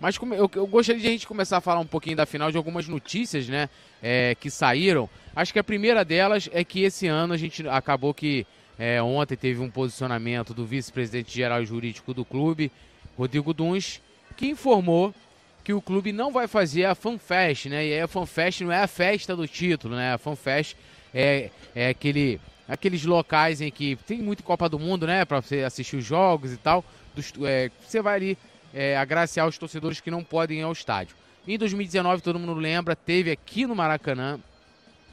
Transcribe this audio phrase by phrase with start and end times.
[0.00, 2.56] Mas eu, eu, gostaria de a gente começar a falar um pouquinho da final de
[2.56, 3.68] algumas notícias, né?
[4.02, 5.10] É, que saíram.
[5.36, 8.46] Acho que a primeira delas é que esse ano a gente acabou que
[8.78, 12.72] é, ontem teve um posicionamento do vice-presidente geral jurídico do clube,
[13.18, 14.00] Rodrigo Duns,
[14.38, 15.14] que informou
[15.62, 17.86] que o clube não vai fazer a FanFest, né?
[17.86, 20.14] E a FanFest não é a festa do título, né?
[20.14, 20.76] A FanFest
[21.12, 25.26] é, é aquele, aqueles locais em que tem muito Copa do Mundo, né?
[25.26, 26.82] Para você assistir os jogos e tal.
[27.14, 28.38] Dos, é, você vai ali
[28.72, 31.16] é, agraciar os torcedores que não podem ir ao estádio.
[31.46, 34.38] Em 2019, todo mundo lembra, teve aqui no Maracanã,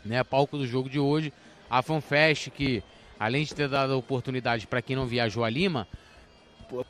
[0.06, 0.24] né?
[0.24, 1.32] Palco do jogo de hoje,
[1.70, 2.84] a FanFest, que
[3.20, 5.88] além de ter dado oportunidade para quem não viajou a Lima,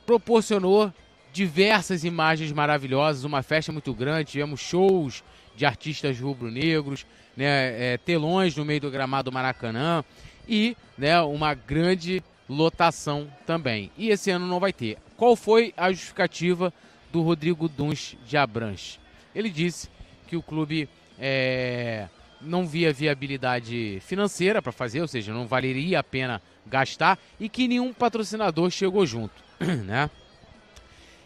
[0.05, 0.91] proporcionou
[1.31, 5.23] diversas imagens maravilhosas, uma festa muito grande, tivemos shows
[5.55, 7.05] de artistas rubro-negros,
[7.35, 10.03] né, é, telões no meio do gramado Maracanã
[10.47, 13.91] e né, uma grande lotação também.
[13.97, 14.97] E esse ano não vai ter.
[15.17, 16.71] Qual foi a justificativa
[17.11, 18.99] do Rodrigo Duns de Abranches?
[19.33, 19.89] Ele disse
[20.27, 20.87] que o clube
[21.19, 22.07] é,
[22.39, 27.67] não via viabilidade financeira para fazer, ou seja, não valeria a pena gastar e que
[27.67, 30.09] nenhum patrocinador chegou junto, né?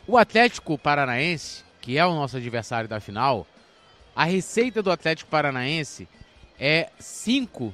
[0.07, 3.45] O Atlético Paranaense, que é o nosso adversário da final,
[4.15, 6.07] a receita do Atlético Paranaense
[6.59, 7.73] é 5.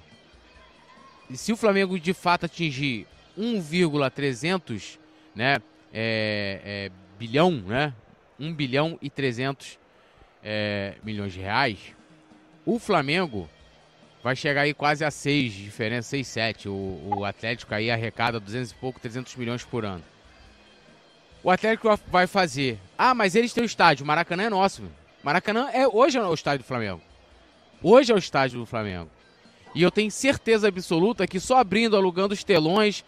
[1.30, 5.00] E se o Flamengo de fato atingir 1,300,
[5.36, 5.62] né,
[5.94, 7.94] é, é, bilhão, né,
[8.40, 9.80] 1 bilhão e 300
[10.44, 11.80] é, milhões de reais,
[12.66, 13.50] o Flamengo
[14.24, 16.70] vai chegar aí quase a 6 de diferença, 6, 7.
[16.70, 20.04] O, o Atlético aí arrecada 200 e pouco, 300 milhões por ano.
[21.44, 22.78] O Atlético vai fazer.
[22.98, 24.06] Ah, mas eles têm o estádio.
[24.06, 24.84] Maracanã é nosso.
[25.24, 27.02] Maracanã é hoje é o estádio do Flamengo.
[27.82, 29.10] Hoje é o estádio do Flamengo.
[29.74, 33.06] E eu tenho certeza absoluta que só abrindo, alugando os telões,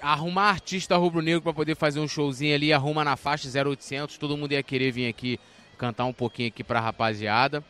[0.00, 4.52] arrumar artista rubro-negro para poder fazer um showzinho ali, arruma na faixa 0800, todo mundo
[4.52, 5.38] ia querer vir aqui
[5.78, 7.64] cantar um pouquinho aqui pra rapaziada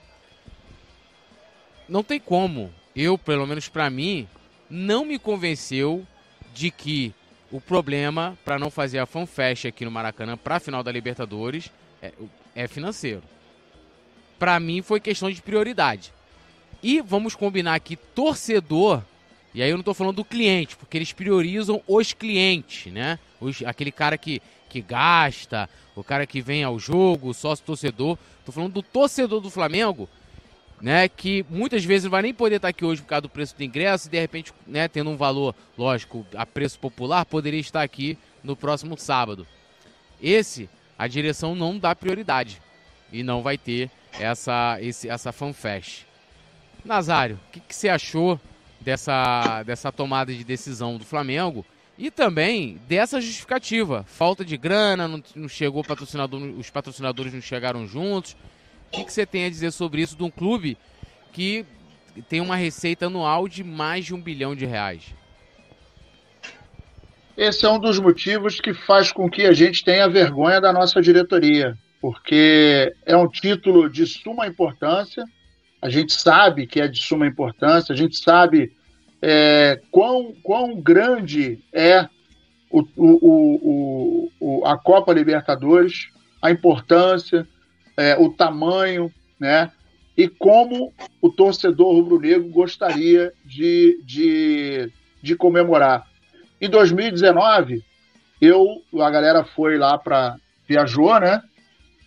[1.93, 2.73] não tem como.
[2.97, 4.27] Eu, pelo menos para mim,
[4.69, 6.07] não me convenceu
[6.55, 7.15] de que
[7.51, 11.71] o problema para não fazer a fanfest aqui no Maracanã para a final da Libertadores
[12.01, 12.13] é,
[12.55, 13.23] é financeiro.
[14.39, 16.13] Para mim foi questão de prioridade.
[16.83, 19.03] E vamos combinar aqui, torcedor,
[19.55, 23.19] e aí eu não estou falando do cliente, porque eles priorizam os clientes, né?
[23.41, 28.17] Os, aquele cara que, que gasta, o cara que vem ao jogo, sócio torcedor.
[28.39, 30.09] Estou falando do torcedor do Flamengo
[30.83, 33.63] né, que muitas vezes vai nem poder estar aqui hoje por causa do preço do
[33.63, 38.19] ingresso e de repente, né, tendo um valor, lógico, a preço popular, poderia estar aqui
[38.43, 39.47] no próximo sábado.
[40.21, 42.61] Esse, a direção não dá prioridade
[43.13, 43.89] e não vai ter
[44.19, 46.05] essa, esse, essa fanfest.
[46.85, 48.41] Nazário, o que, que você achou
[48.83, 51.65] dessa, dessa tomada de decisão do Flamengo
[51.99, 54.05] e também dessa justificativa?
[54.07, 58.37] Falta de grana, não, não chegou patrocinador, os patrocinadores não chegaram juntos.
[58.89, 60.77] O que, que você tem a dizer sobre isso de um clube
[61.33, 61.65] que
[62.29, 65.15] tem uma receita anual de mais de um bilhão de reais?
[67.37, 71.01] Esse é um dos motivos que faz com que a gente tenha vergonha da nossa
[71.01, 75.25] diretoria, porque é um título de suma importância,
[75.83, 78.73] a gente sabe que é de suma importância, a gente sabe
[79.21, 82.09] é, quão, quão grande é
[82.71, 86.09] o, o, o, a Copa Libertadores,
[86.41, 87.47] a importância,
[87.97, 89.73] é, o tamanho, né?
[90.17, 96.07] E como o torcedor rubro-negro gostaria de, de, de comemorar.
[96.61, 97.83] Em 2019,
[98.41, 100.37] eu, a galera foi lá para
[100.69, 101.43] viajou, né?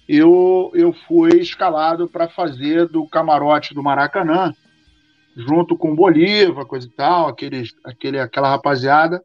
[0.08, 4.54] Eu, eu fui escalado para fazer do camarote do Maracanã,
[5.36, 9.24] junto com Bolívar, coisa e tal, aquele, aquele, aquela rapaziada.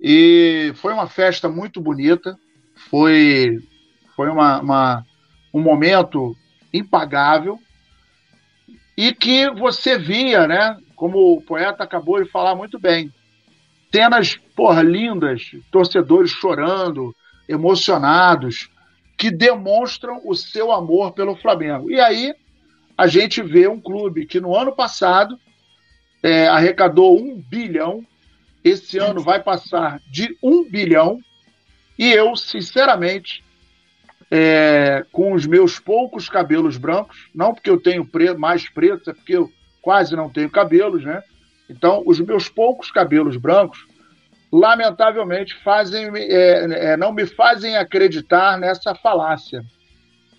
[0.00, 2.38] E foi uma festa muito bonita,
[2.90, 3.58] foi,
[4.16, 5.06] foi uma, uma,
[5.52, 6.34] um momento
[6.72, 7.58] impagável
[8.96, 10.76] e que você via, né?
[10.94, 13.12] Como o poeta acabou de falar muito bem,
[13.92, 17.14] cenas porra, lindas, torcedores chorando,
[17.48, 18.70] emocionados,
[19.22, 21.88] que demonstram o seu amor pelo Flamengo.
[21.88, 22.34] E aí
[22.98, 25.38] a gente vê um clube que no ano passado
[26.20, 28.04] é, arrecadou um bilhão,
[28.64, 31.20] esse ano vai passar de um bilhão,
[31.96, 33.44] e eu, sinceramente,
[34.28, 38.04] é, com os meus poucos cabelos brancos, não porque eu tenho
[38.36, 39.48] mais pretos, é porque eu
[39.80, 41.22] quase não tenho cabelos, né?
[41.70, 43.86] Então, os meus poucos cabelos brancos,
[44.52, 49.64] lamentavelmente, fazem, é, é, não me fazem acreditar nessa falácia.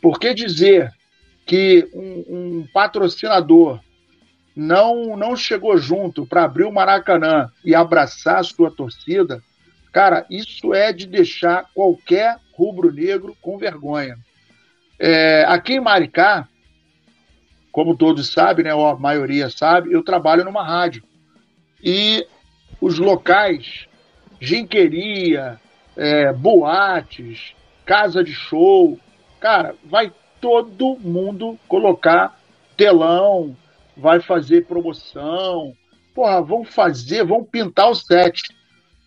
[0.02, 0.92] Porque dizer
[1.46, 3.80] que um, um patrocinador
[4.56, 9.42] não, não chegou junto para abrir o Maracanã e abraçar a sua torcida,
[9.92, 14.16] cara, isso é de deixar qualquer rubro-negro com vergonha.
[15.00, 16.48] É, aqui em Maricá,
[17.72, 21.04] como todos sabem, né, ou a maioria sabe, eu trabalho numa rádio.
[21.84, 22.28] E
[22.80, 23.88] os locais,
[24.44, 25.58] ginqueria,
[25.96, 27.56] é, boates,
[27.86, 29.00] casa de show,
[29.40, 30.12] cara, vai
[30.42, 32.38] todo mundo colocar
[32.76, 33.56] telão,
[33.96, 35.74] vai fazer promoção,
[36.14, 38.44] porra, vão fazer, vão pintar o set,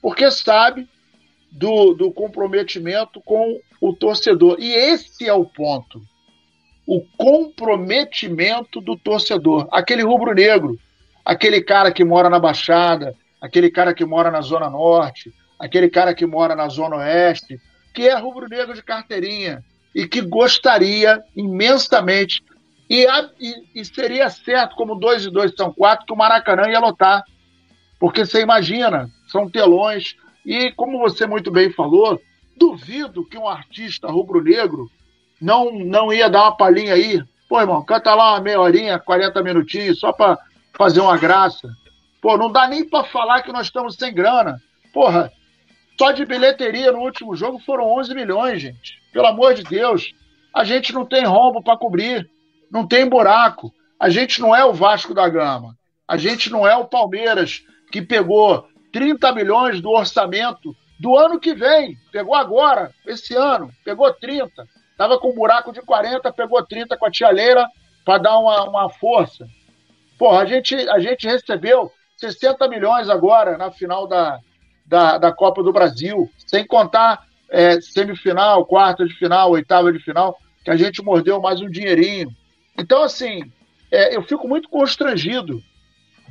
[0.00, 0.88] porque sabe
[1.52, 4.56] do, do comprometimento com o torcedor.
[4.58, 6.00] E esse é o ponto.
[6.86, 9.68] O comprometimento do torcedor.
[9.70, 10.78] Aquele rubro-negro,
[11.22, 16.14] aquele cara que mora na Baixada, aquele cara que mora na Zona Norte, aquele cara
[16.14, 17.60] que mora na Zona Oeste,
[17.94, 22.42] que é rubro-negro de carteirinha e que gostaria imensamente
[22.88, 23.06] e,
[23.40, 27.24] e, e, seria certo, como dois e dois são quatro, que o Maracanã ia lotar.
[27.98, 30.16] Porque você imagina, são telões.
[30.44, 32.20] E como você muito bem falou,
[32.56, 34.88] duvido que um artista rubro-negro
[35.40, 37.22] não, não ia dar uma palhinha aí.
[37.48, 40.38] Pô, irmão, canta lá uma meia horinha, 40 minutinhos, só para
[40.72, 41.68] fazer uma graça.
[42.20, 44.60] Pô, não dá nem para falar que nós estamos sem grana.
[44.92, 45.32] Porra,
[45.98, 49.00] só de bilheteria no último jogo foram 11 milhões, gente.
[49.12, 50.12] Pelo amor de Deus.
[50.54, 52.28] A gente não tem rombo para cobrir
[52.70, 53.72] não tem buraco.
[53.98, 55.76] A gente não é o Vasco da Gama.
[56.06, 61.54] A gente não é o Palmeiras, que pegou 30 milhões do orçamento do ano que
[61.54, 61.96] vem.
[62.12, 64.66] Pegou agora, esse ano, pegou 30.
[64.92, 67.66] Estava com um buraco de 40, pegou 30 com a tia Leira
[68.04, 69.46] para dar uma, uma força.
[70.18, 74.38] Porra, a gente, a gente recebeu 60 milhões agora na final da,
[74.84, 80.38] da, da Copa do Brasil, sem contar é, semifinal, quarta de final, oitava de final,
[80.64, 82.28] que a gente mordeu mais um dinheirinho.
[82.78, 83.50] Então, assim,
[83.90, 85.62] é, eu fico muito constrangido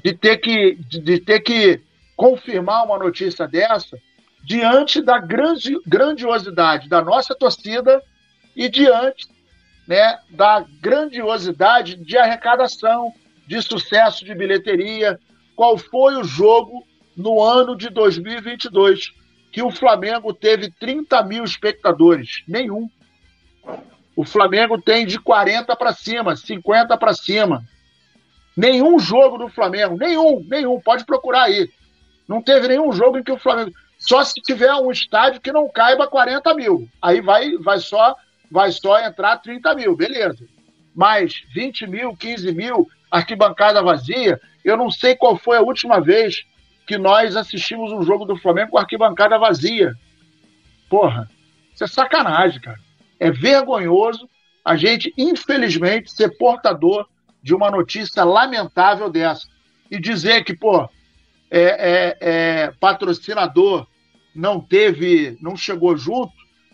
[0.04, 1.82] de ter que, de, de, ter que
[2.16, 3.98] confirmar uma notícia dessa
[4.44, 8.02] diante da grande, grandiosidade da nossa torcida
[8.56, 9.28] e diante
[9.88, 13.12] né, da grandiosidade de arrecadação,
[13.48, 15.20] de sucesso de bilheteria.
[15.56, 16.86] Qual foi o jogo
[17.16, 19.14] no ano de 2022
[19.52, 22.44] que o Flamengo teve 30 mil espectadores?
[22.48, 22.90] Nenhum.
[24.16, 27.64] O Flamengo tem de 40 para cima, 50 para cima.
[28.56, 31.70] Nenhum jogo do Flamengo, nenhum, nenhum, pode procurar aí.
[32.28, 33.72] Não teve nenhum jogo em que o Flamengo.
[33.98, 36.88] Só se tiver um estádio que não caiba 40 mil.
[37.02, 38.16] Aí vai, vai, só,
[38.52, 40.46] vai só entrar 30 mil, beleza.
[40.94, 44.40] Mas 20 mil, 15 mil, arquibancada vazia.
[44.64, 46.46] Eu não sei qual foi a última vez
[46.86, 49.94] que nós assistimos um jogo do Flamengo com arquibancada vazia.
[50.90, 51.30] Porra,
[51.74, 52.80] isso é sacanagem, cara.
[53.20, 54.30] É vergonhoso
[54.64, 57.08] a gente, infelizmente, ser portador
[57.42, 59.48] de uma notícia lamentável dessa.
[59.90, 60.90] E dizer que, pô,
[61.52, 63.86] é, é, é, patrocinador
[64.34, 66.34] não teve, não chegou junto,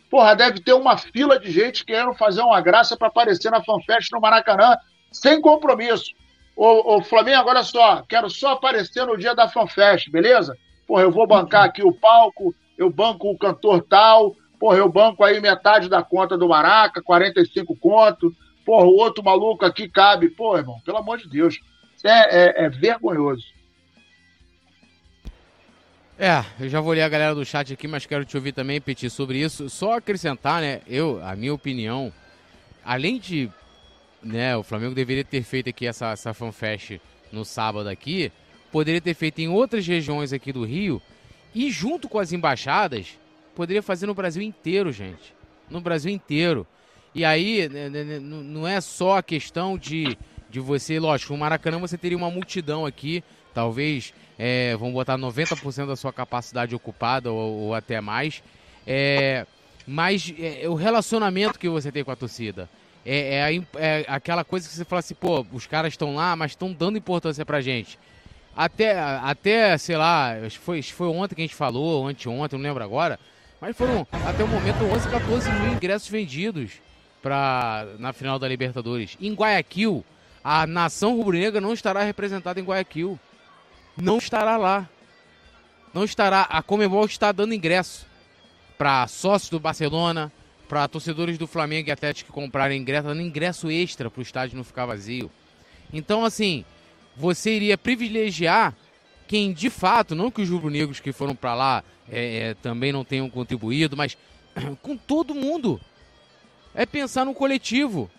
[0.10, 4.12] porra, deve ter uma fila de gente querendo fazer uma graça para aparecer na FanFest
[4.12, 4.78] no Maracanã,
[5.12, 6.14] sem compromisso.
[6.56, 10.58] Ô, ô, Flamengo, olha só, quero só aparecer no dia da FanFest, beleza?
[10.88, 15.24] Porra, eu vou bancar aqui o palco, eu banco o cantor tal, Porra, eu banco
[15.24, 18.32] aí metade da conta do Maraca, 45 conto.
[18.64, 20.30] Porra, o outro maluco aqui cabe.
[20.30, 21.60] Pô, irmão, pelo amor de Deus.
[21.98, 23.44] Isso é, é, é vergonhoso.
[26.20, 28.80] É, eu já vou ler a galera do chat aqui, mas quero te ouvir também,
[28.80, 29.68] Petit, sobre isso.
[29.68, 32.14] Só acrescentar, né, eu, a minha opinião,
[32.86, 33.50] além de,
[34.24, 37.00] né, o Flamengo deveria ter feito aqui essa, essa fanfest
[37.32, 38.32] no sábado aqui,
[38.72, 41.02] poderia ter feito em outras regiões aqui do Rio,
[41.54, 43.18] e junto com as embaixadas,
[43.56, 45.34] Poderia fazer no Brasil inteiro, gente.
[45.70, 46.66] No Brasil inteiro.
[47.14, 50.18] E aí, né, né, né, não é só a questão de,
[50.50, 53.22] de você, lógico, no Maracanã você teria uma multidão aqui,
[53.54, 58.42] talvez, é, vamos botar 90% da sua capacidade ocupada ou, ou até mais.
[58.88, 59.46] É,
[59.86, 62.70] mas é, o relacionamento que você tem com a torcida.
[63.06, 66.52] É, é, é, aquela coisa que você fala assim, pô, os caras estão lá, mas
[66.52, 67.98] estão dando importância pra gente.
[68.56, 73.20] Até, até sei lá, foi, foi ontem que a gente falou, anteontem, não lembro agora.
[73.60, 76.74] Mas foram, até o momento, 11, 14 mil ingressos vendidos
[77.22, 79.18] pra, na final da Libertadores.
[79.22, 80.04] Em Guayaquil,
[80.44, 83.20] a nação rubro-negra não estará representada em Guayaquil.
[83.96, 84.90] Não estará lá.
[85.94, 86.42] Não estará.
[86.44, 88.06] A Comebol está dando ingresso
[88.78, 90.32] para sócios do Barcelona,
[90.72, 94.64] para torcedores do Flamengo e Atlético comprarem ingresso, dando ingresso extra para o estádio não
[94.64, 95.30] ficar vazio.
[95.92, 96.64] Então, assim,
[97.14, 98.74] você iria privilegiar
[99.28, 103.04] quem de fato, não que os rubro-negros que foram para lá é, é, também não
[103.04, 104.18] tenham contribuído, mas
[104.82, 105.78] com todo mundo.
[106.74, 108.10] É pensar no coletivo.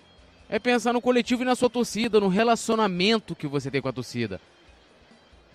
[0.47, 3.95] É pensar no coletivo e na sua torcida, no relacionamento que você tem com a
[3.95, 4.39] torcida.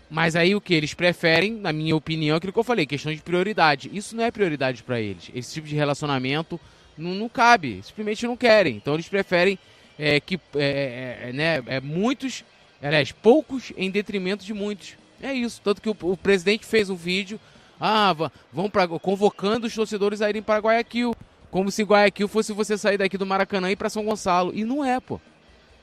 [0.10, 3.13] Mas aí o que eles preferem, na minha opinião, é aquilo que eu falei, questão
[3.13, 3.88] de prioridade.
[3.94, 5.30] Isso não é prioridade para eles.
[5.36, 6.60] Esse tipo de relacionamento
[6.98, 8.75] Não, não cabe, simplesmente não querem.
[8.75, 9.58] Então eles preferem
[9.98, 12.44] é, que é, é, né, é, muitos,
[12.82, 14.96] aliás, poucos em detrimento de muitos.
[15.22, 15.62] É isso.
[15.63, 17.39] Tanto que o, o presidente fez um vídeo,
[17.80, 18.13] ah,
[18.51, 21.16] vão pra, convocando os torcedores a irem para Guayaquil.
[21.50, 24.51] Como se Guayaquil fosse você sair daqui do Maracanã e ir para São Gonçalo.
[24.54, 25.20] E não é, pô.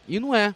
[0.06, 0.54] E não é.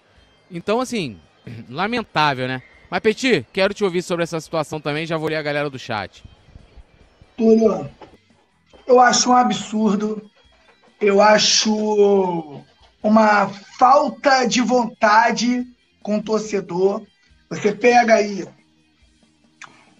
[0.50, 1.18] Então, assim,
[1.68, 2.62] lamentável, né?
[2.90, 5.06] Mas, Petit, quero te ouvir sobre essa situação também.
[5.06, 6.24] Já vou ler a galera do chat.
[7.36, 7.88] Túlio,
[8.86, 10.30] eu acho um absurdo.
[11.00, 12.62] Eu acho
[13.02, 15.66] uma falta de vontade
[16.02, 17.06] com o torcedor.
[17.48, 18.46] Você pega aí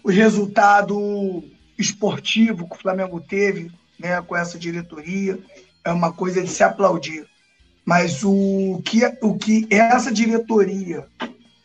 [0.03, 1.43] o resultado
[1.77, 5.39] esportivo que o Flamengo teve né, com essa diretoria,
[5.83, 7.25] é uma coisa de se aplaudir.
[7.85, 11.07] Mas o que, o que essa diretoria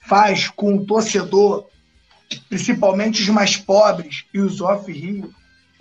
[0.00, 1.66] faz com o torcedor,
[2.48, 5.34] principalmente os mais pobres e os off-rio,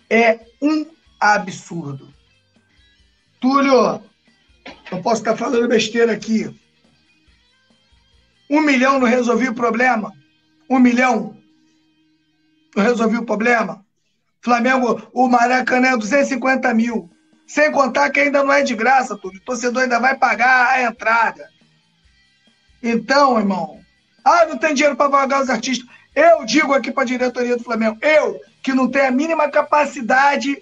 [0.09, 0.85] é um
[1.19, 2.12] absurdo.
[3.43, 4.01] Túlio,
[4.89, 6.49] não posso estar falando besteira aqui.
[8.49, 10.13] Um milhão não resolveu o problema?
[10.69, 11.35] Um milhão
[12.73, 13.85] não resolveu o problema?
[14.41, 17.11] Flamengo, o Maracanã é 250 mil.
[17.45, 19.35] Sem contar que ainda não é de graça, tudo.
[19.35, 21.49] O torcedor ainda vai pagar a entrada.
[22.81, 23.81] Então, irmão,
[24.23, 25.85] ah, não tem dinheiro para pagar os artistas.
[26.15, 30.57] Eu digo aqui para a diretoria do Flamengo, eu, que não tenho a mínima capacidade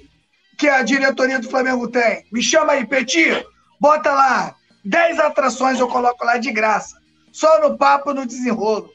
[0.61, 2.23] que a diretoria do Flamengo tem.
[2.31, 3.43] Me chama aí, Petit,
[3.79, 7.01] bota lá 10 atrações, eu coloco lá de graça.
[7.31, 8.91] Só no papo, no desenrolo.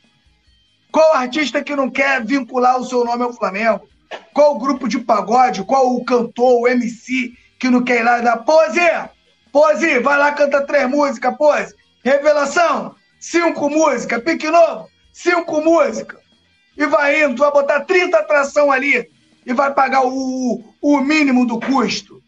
[0.92, 3.88] Qual artista que não quer vincular o seu nome ao Flamengo?
[4.32, 5.64] Qual o grupo de pagode?
[5.64, 8.78] Qual o cantor, o MC que não quer ir lá dar pose?
[9.50, 11.74] Pose, vai lá, canta três músicas, pose.
[12.04, 14.22] Revelação, cinco músicas.
[14.22, 16.20] Pique novo, cinco músicas.
[16.76, 19.10] E vai indo, tu vai botar 30 atração ali
[19.46, 22.20] e vai pagar o, o mínimo do custo.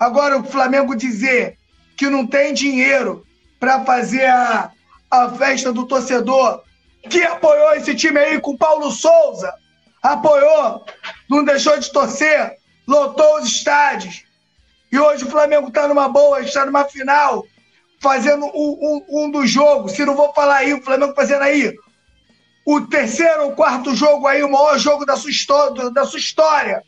[0.00, 1.58] Agora o Flamengo dizer
[1.96, 3.24] que não tem dinheiro
[3.60, 4.72] para fazer a,
[5.10, 6.62] a festa do torcedor
[7.08, 9.52] que apoiou esse time aí com Paulo Souza,
[10.02, 10.84] apoiou,
[11.28, 12.56] não deixou de torcer,
[12.88, 14.24] lotou os estádios.
[14.90, 17.44] E hoje o Flamengo está numa boa, está numa final,
[18.00, 19.92] fazendo um, um, um dos jogos.
[19.92, 21.74] Se não vou falar aí, o Flamengo fazendo aí
[22.64, 26.82] o terceiro ou quarto jogo aí, o maior jogo da sua, história, da sua história.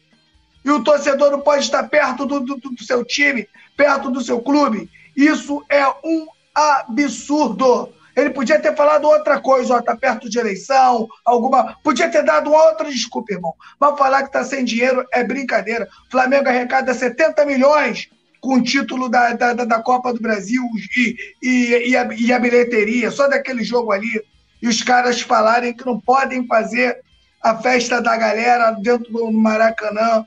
[0.65, 4.41] E o torcedor não pode estar perto do, do, do seu time, perto do seu
[4.41, 4.89] clube.
[5.17, 7.93] Isso é um absurdo.
[8.17, 11.77] Ele podia ter falado outra coisa, ó, tá perto de eleição, alguma.
[11.83, 13.55] Podia ter dado outra desculpa, irmão.
[13.79, 15.89] Mas falar que tá sem dinheiro é brincadeira.
[16.11, 18.09] Flamengo arrecada 70 milhões
[18.41, 20.63] com o título da, da, da Copa do Brasil
[20.97, 24.23] e, e, e, a, e a bilheteria, só daquele jogo ali.
[24.65, 26.99] E os caras falarem que não podem fazer
[27.43, 30.25] a festa da galera dentro do Maracanã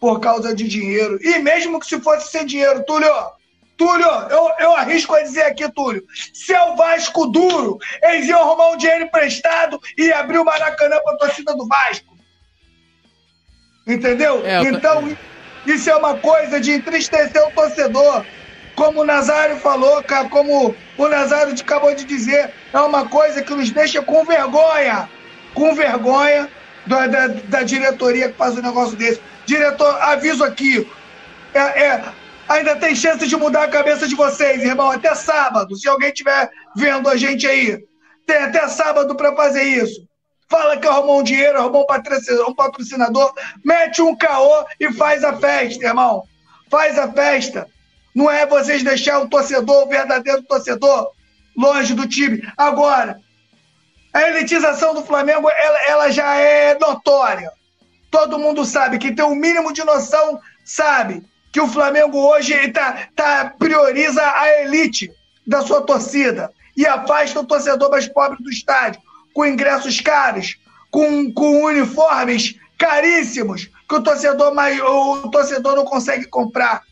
[0.00, 1.20] por causa de dinheiro.
[1.22, 3.08] E mesmo que se fosse sem dinheiro, Túlio,
[3.76, 8.40] Túlio, eu, eu arrisco a dizer aqui, Túlio, se é o Vasco duro, eles iam
[8.40, 12.18] arrumar um dinheiro emprestado e abrir o Maracanã para a torcida do Vasco.
[13.86, 14.44] Entendeu?
[14.44, 15.16] É, então,
[15.64, 18.26] isso é uma coisa de entristecer o torcedor.
[18.76, 23.54] Como o Nazário falou, cara, como o Nazário acabou de dizer, é uma coisa que
[23.54, 25.08] nos deixa com vergonha.
[25.54, 26.48] Com vergonha
[26.86, 29.20] da, da, da diretoria que faz um negócio desse.
[29.46, 30.86] Diretor, aviso aqui.
[31.54, 32.04] É, é,
[32.46, 35.74] ainda tem chance de mudar a cabeça de vocês, irmão, até sábado.
[35.74, 37.82] Se alguém estiver vendo a gente aí,
[38.26, 40.06] tem até sábado para fazer isso.
[40.50, 41.86] Fala que arrumou um dinheiro, arrumou
[42.46, 43.32] um patrocinador,
[43.64, 46.22] mete um caô e faz a festa, irmão.
[46.70, 47.66] Faz a festa.
[48.16, 51.10] Não é vocês deixar o torcedor, o verdadeiro torcedor,
[51.54, 52.42] longe do time.
[52.56, 53.20] Agora,
[54.10, 57.52] a elitização do Flamengo, ela, ela já é notória.
[58.10, 62.72] Todo mundo sabe, que tem o um mínimo de noção, sabe que o Flamengo hoje
[62.72, 65.12] tá, tá, prioriza a elite
[65.46, 69.02] da sua torcida e afasta o torcedor mais pobre do estádio,
[69.34, 70.56] com ingressos caros,
[70.90, 76.82] com, com uniformes caríssimos, que o torcedor, mais, o torcedor não consegue comprar.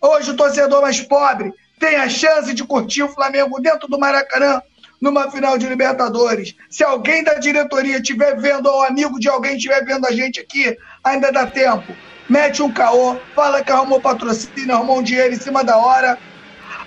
[0.00, 4.62] Hoje o torcedor mais pobre tem a chance de curtir o Flamengo dentro do Maracanã
[5.00, 6.54] numa final de Libertadores.
[6.68, 10.76] Se alguém da diretoria estiver vendo, ou amigo de alguém estiver vendo a gente aqui,
[11.02, 11.94] ainda dá tempo
[12.30, 16.16] mete um caô, fala que arrumou patrocínio, arrumou um dinheiro em cima da hora,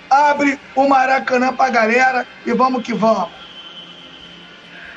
[0.08, 3.28] abre o Maracanã pra galera e vamos que vamos.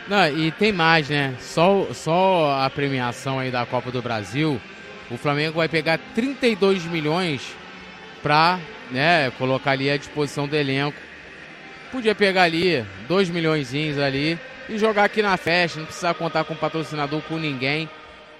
[0.07, 1.36] Não, e tem mais, né?
[1.41, 4.59] Só, só a premiação aí da Copa do Brasil,
[5.12, 7.41] o Flamengo vai pegar 32 milhões
[8.27, 8.60] pra
[8.91, 10.98] né, colocar ali à disposição do elenco.
[11.93, 16.53] Podia pegar ali 2 milhões ali e jogar aqui na festa, não precisar contar com
[16.53, 17.89] patrocinador com ninguém.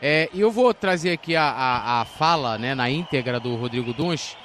[0.02, 3.94] É, e eu vou trazer aqui a, a, a, fala né, na íntegra do Rodrigo
[3.94, 4.36] Duns,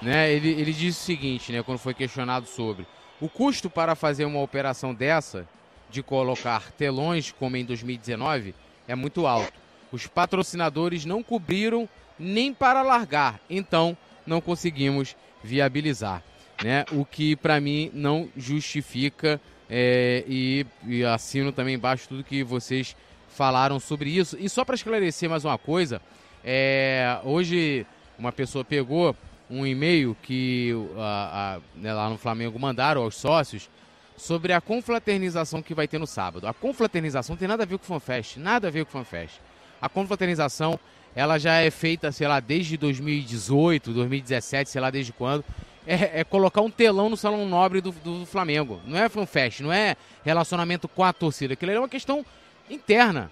[0.00, 2.86] né, ele, ele disse o seguinte, né, quando foi questionado sobre
[3.20, 5.48] o custo para fazer uma operação dessa,
[5.90, 8.54] de colocar telões como em 2019,
[8.86, 9.52] é muito alto.
[9.90, 11.88] Os patrocinadores não cobriram
[12.20, 16.22] nem para largar, então não conseguimos viabilizar,
[16.62, 16.84] né?
[16.92, 22.94] O que para mim não justifica é, e, e assino também embaixo tudo que vocês
[23.28, 24.36] falaram sobre isso.
[24.38, 26.00] E só para esclarecer mais uma coisa,
[26.44, 27.86] é, hoje
[28.18, 29.16] uma pessoa pegou
[29.50, 33.68] um e-mail que a, a, né, lá no Flamengo mandaram aos sócios
[34.16, 36.46] sobre a confraternização que vai ter no sábado.
[36.46, 39.40] A confraternização tem nada a ver com o FanFest, nada a ver com o FanFest.
[39.80, 40.78] A confraternização,
[41.14, 45.44] ela já é feita, sei lá, desde 2018, 2017, sei lá desde quando.
[45.86, 48.80] É, é colocar um telão no Salão Nobre do, do Flamengo.
[48.86, 51.54] Não é FanFest, não é relacionamento com a torcida.
[51.54, 52.24] Aquilo é uma questão
[52.70, 53.30] interna.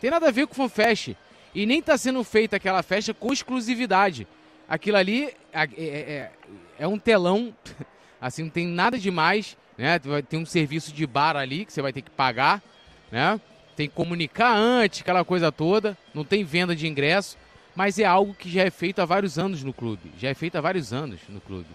[0.00, 1.16] Tem nada a ver com FanFest.
[1.54, 4.26] E nem está sendo feita aquela festa com exclusividade.
[4.68, 6.30] Aquilo ali é, é, é,
[6.78, 7.54] é um telão,
[8.20, 9.98] assim, não tem nada demais, né?
[10.28, 12.62] Tem um serviço de bar ali que você vai ter que pagar,
[13.10, 13.40] né?
[13.78, 15.96] Tem que comunicar antes, aquela coisa toda.
[16.12, 17.38] Não tem venda de ingresso,
[17.76, 20.10] mas é algo que já é feito há vários anos no clube.
[20.18, 21.68] Já é feito há vários anos no clube.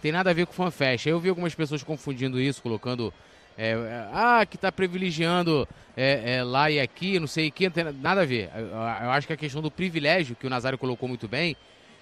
[0.00, 1.04] Tem nada a ver com fanfest.
[1.04, 3.12] Eu vi algumas pessoas confundindo isso, colocando
[3.58, 7.64] é, é, ah, que está privilegiando é, é, lá e aqui, não sei o que,
[7.66, 8.48] não tem nada a ver.
[8.56, 11.54] Eu, acho que a questão do privilégio, que o Nazário colocou muito bem,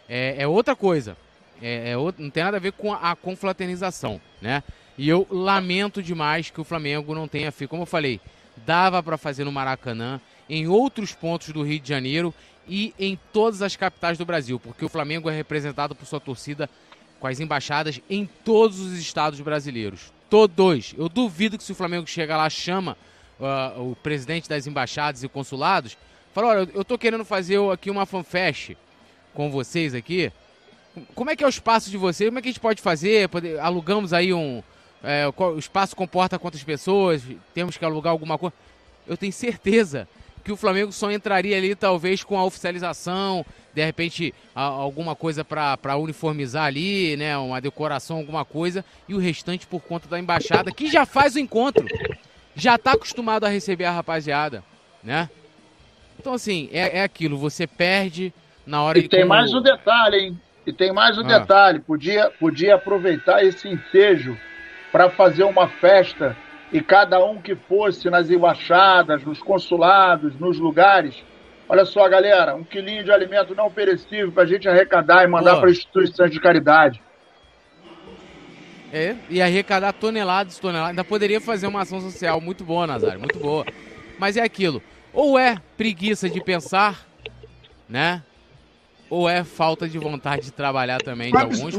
[0.09, 1.17] é, é outra coisa.
[1.61, 4.63] É, outro, não tem nada a ver com a, a, confraternização, né?
[4.97, 7.71] E eu lamento demais que o Flamengo não tenha feito.
[7.71, 8.21] Como eu falei,
[8.59, 12.35] dava para fazer no Maracanã, em outros pontos do Rio de Janeiro
[12.67, 16.69] e em todas as capitais do Brasil, porque o Flamengo é representado por sua torcida
[17.19, 20.13] com as embaixadas em todos os estados brasileiros.
[20.31, 20.95] Todos.
[20.97, 22.97] Eu duvido que se o Flamengo chegar lá, chama
[23.41, 25.97] uh, o presidente das embaixadas e consulados,
[26.35, 28.77] fala, olha, eu tô querendo fazer aqui uma fanfest
[29.35, 30.31] com vocês aqui.
[31.15, 32.29] Como é que é o espaço de vocês?
[32.29, 33.29] Como é que a gente pode fazer?
[33.61, 34.63] Alugamos aí um...
[35.03, 37.23] É, o espaço comporta quantas pessoas?
[37.55, 38.55] Temos que alugar alguma coisa?
[39.07, 40.09] Eu tenho certeza
[40.45, 45.45] que o Flamengo só entraria ali talvez com a oficialização, de repente a, alguma coisa
[45.45, 50.73] para uniformizar ali, né, uma decoração, alguma coisa, e o restante por conta da embaixada,
[50.73, 51.87] que já faz o encontro,
[52.55, 54.65] já está acostumado a receber a rapaziada,
[55.05, 55.29] né?
[56.19, 58.33] Então assim, é, é aquilo, você perde
[58.67, 59.09] na hora e de...
[59.09, 59.35] tem como...
[59.35, 60.41] mais um detalhe, hein?
[60.67, 61.39] E tem mais um ah.
[61.39, 64.39] detalhe, podia, podia aproveitar esse ensejo
[64.91, 66.37] para fazer uma festa
[66.73, 71.23] e cada um que fosse nas embaixadas, nos consulados, nos lugares.
[71.69, 75.61] Olha só, galera, um quilinho de alimento não perecível para a gente arrecadar e mandar
[75.61, 77.01] para instituições de caridade.
[78.91, 80.91] É, e arrecadar toneladas e toneladas.
[80.91, 83.67] Ainda poderia fazer uma ação social muito boa, Nazário, muito boa.
[84.19, 84.83] Mas é aquilo.
[85.13, 87.07] Ou é preguiça de pensar,
[87.89, 88.23] né?
[89.11, 91.75] Ou é falta de vontade de trabalhar também de alguns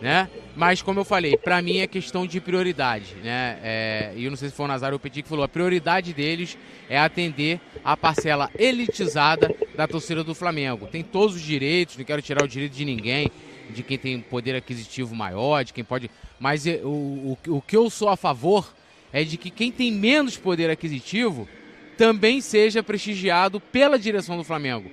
[0.00, 0.28] né?
[0.54, 3.58] Mas como eu falei, para mim é questão de prioridade, né?
[3.62, 6.56] É, e eu não sei se foi o Nazário Petit que falou, a prioridade deles
[6.88, 10.86] é atender a parcela elitizada da torcida do Flamengo.
[10.86, 13.30] Tem todos os direitos, não quero tirar o direito de ninguém,
[13.70, 16.10] de quem tem poder aquisitivo maior, de quem pode.
[16.38, 18.74] Mas o, o, o que eu sou a favor
[19.12, 21.48] é de que quem tem menos poder aquisitivo
[21.96, 24.90] também seja prestigiado pela direção do Flamengo.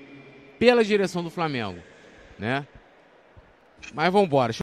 [0.57, 1.79] Pela direção do Flamengo,
[2.39, 2.65] né?
[3.93, 4.51] Mas vamos embora.